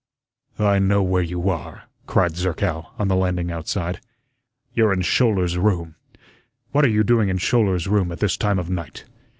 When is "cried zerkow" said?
2.07-2.87